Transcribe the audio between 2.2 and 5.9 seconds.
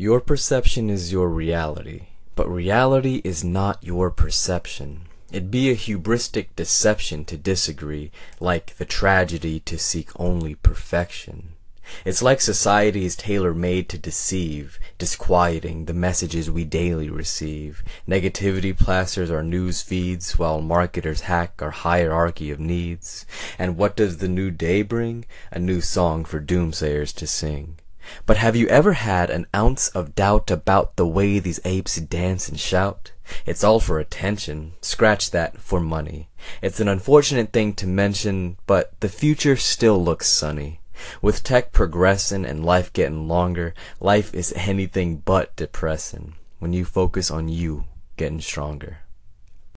but reality is not your perception. It'd be a